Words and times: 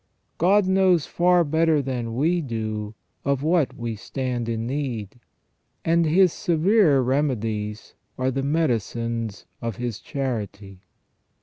God 0.39 0.65
knows 0.65 1.05
far 1.05 1.43
better 1.43 1.79
than 1.79 2.15
we 2.15 2.41
do 2.41 2.95
of 3.23 3.43
what 3.43 3.77
we 3.77 3.95
stand 3.95 4.49
in 4.49 4.65
need, 4.65 5.19
and 5.85 6.07
His 6.07 6.33
severer 6.33 7.03
remedies 7.03 7.93
are 8.17 8.31
the 8.31 8.41
medicines 8.41 9.45
of 9.61 9.75
His 9.75 9.99
charity. 9.99 10.81